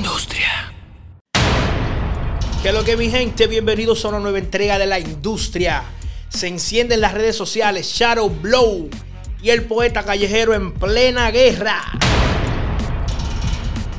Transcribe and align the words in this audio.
industria. 0.00 0.72
¿Qué 2.62 2.68
es 2.68 2.74
lo 2.74 2.82
que 2.84 2.96
mi 2.96 3.10
gente? 3.10 3.46
Bienvenidos 3.46 4.02
a 4.02 4.08
una 4.08 4.18
nueva 4.18 4.38
entrega 4.38 4.78
de 4.78 4.86
la 4.86 4.98
industria. 4.98 5.82
Se 6.30 6.48
encienden 6.48 7.02
las 7.02 7.12
redes 7.12 7.36
sociales 7.36 7.86
Shadow 7.86 8.30
Blow 8.30 8.88
y 9.42 9.50
el 9.50 9.64
poeta 9.64 10.02
callejero 10.02 10.54
en 10.54 10.72
plena 10.72 11.30
guerra. 11.30 11.82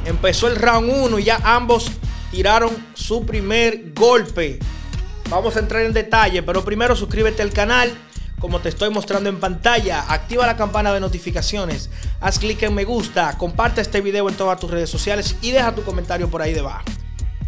Empezó 0.04 0.47
el 0.47 0.56
round 0.56 0.92
1 0.92 1.19
y 1.19 1.24
ya 1.24 1.40
ambos 1.44 1.92
tiraron 2.31 2.72
su 2.96 3.24
primer 3.24 3.94
golpe. 3.94 4.58
Vamos 5.29 5.56
a 5.56 5.60
entrar 5.60 5.83
en 5.83 5.94
detalle, 5.94 6.42
pero 6.42 6.65
primero 6.65 6.96
suscríbete 6.96 7.44
al 7.44 7.52
canal 7.52 7.94
como 8.42 8.60
te 8.60 8.69
estoy 8.69 8.89
mostrando 8.89 9.29
en 9.29 9.39
pantalla. 9.39 10.12
Activa 10.12 10.47
la 10.47 10.57
campana 10.57 10.92
de 10.92 10.99
notificaciones, 10.99 11.89
haz 12.19 12.39
clic 12.39 12.63
en 12.63 12.74
me 12.74 12.83
gusta, 12.83 13.37
comparte 13.37 13.79
este 13.81 14.01
video 14.01 14.28
en 14.28 14.35
todas 14.35 14.60
tus 14.60 14.71
redes 14.71 14.89
sociales 14.89 15.37
y 15.42 15.51
deja 15.51 15.74
tu 15.75 15.83
comentario 15.83 16.29
por 16.29 16.41
ahí 16.41 16.53
debajo. 16.53 16.83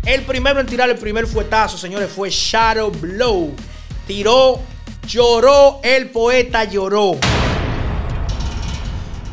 El 0.06 0.22
primero 0.22 0.60
en 0.60 0.68
tirar 0.68 0.90
el 0.90 0.98
primer 0.98 1.26
fuetazo, 1.26 1.78
señores, 1.78 2.12
fue 2.12 2.30
Shadow 2.30 2.92
Blow. 2.92 3.54
Tiró, 4.06 4.60
lloró, 5.08 5.80
el 5.82 6.10
poeta 6.10 6.66
lloró. 6.66 7.18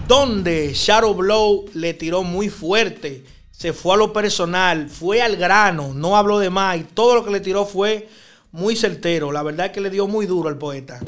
Donde 0.06 0.72
Shadow 0.72 1.14
Blow 1.14 1.66
le 1.74 1.94
tiró 1.94 2.22
muy 2.22 2.48
fuerte. 2.48 3.24
Se 3.50 3.72
fue 3.72 3.94
a 3.94 3.98
lo 3.98 4.12
personal, 4.12 4.88
fue 4.88 5.20
al 5.20 5.36
grano, 5.36 5.92
no 5.92 6.16
habló 6.16 6.38
de 6.38 6.48
más 6.50 6.78
y 6.78 6.84
todo 6.84 7.16
lo 7.16 7.24
que 7.24 7.30
le 7.30 7.40
tiró 7.40 7.66
fue 7.66 8.08
muy 8.52 8.76
certero. 8.76 9.32
La 9.32 9.42
verdad 9.42 9.66
es 9.66 9.72
que 9.72 9.80
le 9.80 9.90
dio 9.90 10.06
muy 10.06 10.26
duro 10.26 10.48
al 10.48 10.56
poeta. 10.56 11.00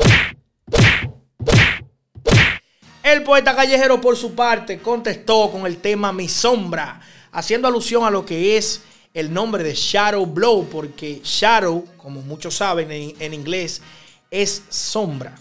El 3.03 3.25
poeta 3.25 3.57
callejero, 3.57 4.01
por 4.01 4.17
su 4.17 4.35
parte, 4.37 4.79
contestó 4.79 5.51
con 5.51 5.67
el 5.67 5.79
tema 5.79 6.13
Mi 6.13 6.29
Sombra, 6.29 7.01
haciendo 7.33 7.67
alusión 7.67 8.05
a 8.05 8.11
lo 8.11 8.25
que 8.25 8.57
es 8.57 8.83
el 9.13 9.33
nombre 9.33 9.65
de 9.65 9.75
Shadow 9.75 10.25
Blow, 10.25 10.69
porque 10.71 11.21
Shadow, 11.25 11.85
como 11.97 12.23
muchos 12.23 12.55
saben 12.55 12.93
en, 12.93 13.35
inglés, 13.35 13.83
es 14.31 14.63
sombra. 14.69 15.35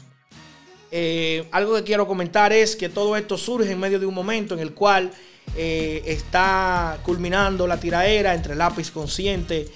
Eh, 0.89 1.47
algo 1.51 1.75
que 1.75 1.83
quiero 1.83 2.07
comentar 2.07 2.51
es 2.51 2.75
que 2.75 2.89
todo 2.89 3.15
esto 3.15 3.37
surge 3.37 3.71
en 3.71 3.79
medio 3.79 3.99
de 3.99 4.07
un 4.07 4.15
momento 4.15 4.55
en 4.55 4.59
el 4.59 4.73
cual 4.73 5.11
eh, 5.55 6.01
está 6.07 6.97
culminando 7.03 7.67
la 7.67 7.79
tiraera 7.79 8.33
entre 8.33 8.55
lápiz 8.55 8.89
consciente 8.89 9.67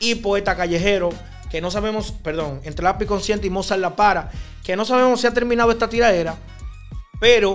y 0.00 0.14
poeta 0.14 0.56
callejero, 0.56 1.10
que 1.50 1.60
no 1.60 1.70
sabemos, 1.70 2.10
perdón, 2.10 2.62
entre 2.64 2.84
lápiz 2.84 3.04
consciente 3.04 3.46
y 3.46 3.50
Mozart 3.50 3.82
La 3.82 3.94
Para, 3.94 4.30
que 4.64 4.76
no 4.76 4.86
sabemos 4.86 5.20
si 5.20 5.26
ha 5.26 5.34
terminado 5.34 5.70
esta 5.70 5.90
tiraera 5.90 6.38
pero 7.24 7.54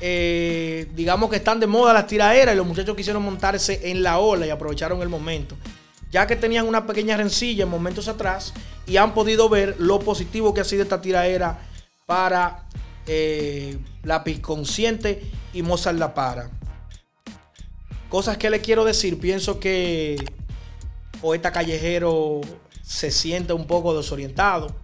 eh, 0.00 0.90
digamos 0.94 1.28
que 1.28 1.36
están 1.36 1.60
de 1.60 1.66
moda 1.66 1.92
las 1.92 2.06
tiraderas 2.06 2.54
y 2.54 2.56
los 2.56 2.66
muchachos 2.66 2.96
quisieron 2.96 3.22
montarse 3.22 3.90
en 3.90 4.02
la 4.02 4.18
ola 4.18 4.46
y 4.46 4.50
aprovecharon 4.50 5.02
el 5.02 5.10
momento. 5.10 5.58
Ya 6.10 6.26
que 6.26 6.36
tenían 6.36 6.66
una 6.66 6.86
pequeña 6.86 7.18
rencilla 7.18 7.64
en 7.64 7.68
momentos 7.68 8.08
atrás 8.08 8.54
y 8.86 8.96
han 8.96 9.12
podido 9.12 9.50
ver 9.50 9.76
lo 9.78 9.98
positivo 9.98 10.54
que 10.54 10.62
ha 10.62 10.64
sido 10.64 10.84
esta 10.84 11.02
tiraera 11.02 11.58
para 12.06 12.66
eh, 13.06 13.76
Lápiz 14.04 14.40
Consciente 14.40 15.20
y 15.52 15.60
Mozart 15.60 15.98
La 15.98 16.14
Para. 16.14 16.48
Cosas 18.08 18.38
que 18.38 18.48
le 18.48 18.62
quiero 18.62 18.86
decir, 18.86 19.20
pienso 19.20 19.60
que 19.60 20.16
Poeta 21.20 21.52
Callejero 21.52 22.40
se 22.82 23.10
siente 23.10 23.52
un 23.52 23.66
poco 23.66 23.94
desorientado. 23.94 24.74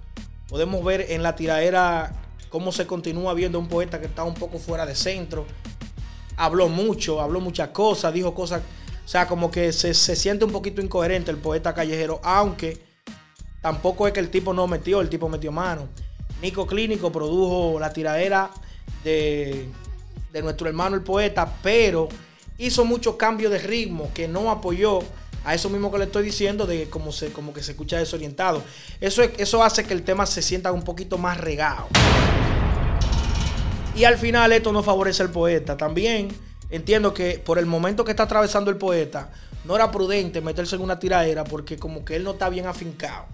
Podemos 0.47 0.85
ver 0.85 1.07
en 1.09 1.23
la 1.23 1.37
tiradera 1.37 2.21
cómo 2.55 2.71
se 2.71 2.87
continúa 2.87 3.35
viendo 3.35 3.59
un 3.59 3.67
poeta 3.67 3.99
que 3.99 4.07
está 4.07 4.23
un 4.23 4.35
poco 4.35 4.61
fuera 4.61 4.87
de 4.87 4.95
centro. 4.95 5.45
Habló 6.37 6.69
mucho, 6.69 7.21
habló 7.21 7.41
muchas 7.41 7.71
cosas, 7.71 8.15
dijo 8.15 8.33
cosas, 8.33 8.63
o 9.05 9.09
sea, 9.09 9.27
como 9.27 9.51
que 9.51 9.73
se, 9.73 9.93
siente 9.93 10.45
un 10.45 10.53
poquito 10.53 10.81
incoherente 10.81 11.33
el 11.33 11.39
poeta 11.39 11.75
callejero, 11.75 12.21
aunque 12.23 12.81
tampoco 13.61 14.07
es 14.07 14.13
que 14.13 14.21
el 14.21 14.31
tipo 14.31 14.55
no 14.55 14.69
metió, 14.69 15.01
el 15.01 15.09
tipo 15.09 15.29
metió 15.29 15.51
mano. 15.51 15.89
Nico 16.41 16.65
Clínico 16.65 17.11
produjo 17.11 17.81
la 17.81 17.93
tiradera 17.93 18.53
de, 19.03 19.69
de 20.33 20.43
nuestro 20.43 20.69
hermano 20.69 20.95
el 20.95 21.03
poeta, 21.03 21.57
pero 21.61 22.09
hizo 22.57 22.85
muchos 22.85 23.17
cambios 23.17 23.51
de 23.51 23.59
ritmo 23.59 24.13
que 24.15 24.29
no 24.29 24.49
apoyó 24.53 25.01
a 25.45 25.55
eso 25.55 25.69
mismo 25.69 25.91
que 25.91 25.99
le 25.99 26.05
estoy 26.05 26.25
diciendo 26.25 26.67
de 26.67 26.89
como 26.89 27.11
se 27.11 27.33
como 27.33 27.53
que 27.53 27.65
se 27.65 27.73
escucha 27.73 27.99
desorientado. 27.99 28.63
Eso, 29.01 29.23
eso 29.23 29.65
hace 29.65 29.85
que 29.85 29.93
el 29.93 30.05
tema 30.05 30.25
se 30.27 30.41
sienta 30.41 30.71
un 30.71 30.85
poquito 30.85 31.19
más 31.19 31.39
regado. 31.39 31.89
Y 33.97 34.05
al 34.05 34.19
final 34.19 34.53
esto 34.53 34.73
no 34.73 34.83
favorece 34.83 35.23
al 35.23 35.31
poeta. 35.31 35.77
También 35.77 36.29
entiendo 36.71 37.15
que 37.15 37.39
por 37.39 37.59
el 37.59 37.67
momento 37.67 38.05
que 38.05 38.11
está 38.11 38.25
atravesando 38.25 38.71
el 38.71 38.77
poeta, 38.77 39.31
no 39.65 39.77
era 39.77 39.91
prudente 39.91 40.41
meterse 40.41 40.77
en 40.77 40.83
una 40.83 40.99
tiradera 40.99 41.45
porque 41.45 41.77
como 41.77 42.05
que 42.05 42.17
él 42.17 42.25
no 42.25 42.33
está 42.33 42.49
bien 42.49 42.67
afincado. 42.67 43.27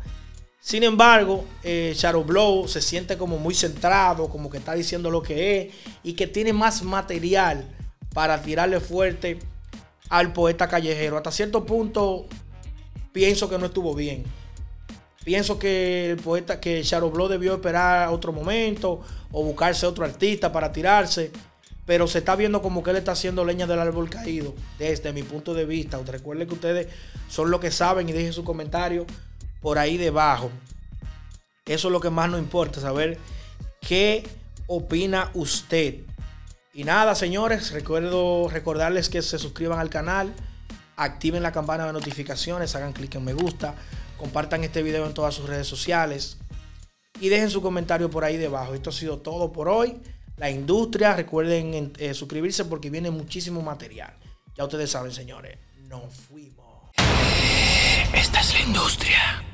Sin 0.60 0.82
embargo, 0.82 1.46
eh, 1.62 1.94
Shadow 1.96 2.22
Blow 2.22 2.68
se 2.68 2.82
siente 2.82 3.16
como 3.16 3.38
muy 3.38 3.54
centrado, 3.54 4.28
como 4.28 4.50
que 4.50 4.58
está 4.58 4.74
diciendo 4.74 5.10
lo 5.10 5.22
que 5.22 5.60
es 5.60 5.74
y 6.02 6.12
que 6.12 6.26
tiene 6.26 6.52
más 6.52 6.82
material 6.82 7.66
para 8.12 8.42
tirarle 8.42 8.78
fuerte 8.80 9.38
al 10.10 10.34
poeta 10.34 10.68
callejero. 10.68 11.16
Hasta 11.16 11.32
cierto 11.32 11.64
punto 11.64 12.26
pienso 13.12 13.48
que 13.48 13.56
no 13.56 13.66
estuvo 13.66 13.94
bien. 13.94 14.24
Pienso 15.24 15.58
que 15.58 16.12
el 16.12 16.16
poeta, 16.16 16.60
que 16.60 16.82
Blow 17.12 17.28
debió 17.28 17.54
esperar 17.54 18.08
otro 18.08 18.32
momento 18.32 19.02
o 19.30 19.44
buscarse 19.44 19.86
otro 19.86 20.04
artista 20.04 20.50
para 20.50 20.72
tirarse. 20.72 21.30
Pero 21.84 22.06
se 22.06 22.18
está 22.18 22.36
viendo 22.36 22.62
como 22.62 22.82
que 22.82 22.90
él 22.90 22.96
está 22.96 23.12
haciendo 23.12 23.44
leña 23.44 23.66
del 23.66 23.80
árbol 23.80 24.08
caído, 24.08 24.54
desde 24.78 25.12
mi 25.12 25.22
punto 25.22 25.54
de 25.54 25.64
vista. 25.64 25.98
Recuerden 26.06 26.46
que 26.48 26.54
ustedes 26.54 26.88
son 27.28 27.50
los 27.50 27.60
que 27.60 27.70
saben 27.70 28.08
y 28.08 28.12
dejen 28.12 28.32
su 28.32 28.44
comentario 28.44 29.06
por 29.60 29.78
ahí 29.78 29.96
debajo. 29.96 30.50
Eso 31.66 31.88
es 31.88 31.92
lo 31.92 32.00
que 32.00 32.10
más 32.10 32.30
nos 32.30 32.40
importa, 32.40 32.80
saber 32.80 33.18
qué 33.80 34.26
opina 34.66 35.30
usted. 35.34 35.96
Y 36.72 36.84
nada, 36.84 37.14
señores, 37.14 37.72
recuerdo 37.72 38.48
recordarles 38.48 39.08
que 39.08 39.20
se 39.20 39.38
suscriban 39.38 39.80
al 39.80 39.90
canal, 39.90 40.32
activen 40.96 41.42
la 41.42 41.52
campana 41.52 41.86
de 41.86 41.92
notificaciones, 41.92 42.74
hagan 42.74 42.92
clic 42.92 43.16
en 43.16 43.24
me 43.24 43.32
gusta, 43.32 43.74
compartan 44.20 44.62
este 44.64 44.82
video 44.82 45.06
en 45.06 45.14
todas 45.14 45.34
sus 45.34 45.48
redes 45.48 45.66
sociales 45.66 46.36
y 47.20 47.30
dejen 47.30 47.48
su 47.48 47.62
comentario 47.62 48.10
por 48.10 48.22
ahí 48.22 48.36
debajo. 48.36 48.74
Esto 48.74 48.90
ha 48.90 48.92
sido 48.92 49.18
todo 49.18 49.50
por 49.50 49.68
hoy. 49.68 49.96
La 50.36 50.50
industria, 50.50 51.16
recuerden 51.16 51.92
eh, 51.98 52.12
suscribirse 52.12 52.66
porque 52.66 52.90
viene 52.90 53.10
muchísimo 53.10 53.62
material. 53.62 54.12
Ya 54.56 54.64
ustedes 54.64 54.90
saben, 54.90 55.12
señores, 55.12 55.56
nos 55.88 56.14
fuimos. 56.14 56.90
Esta 58.12 58.40
es 58.40 58.52
la 58.52 58.60
industria. 58.60 59.49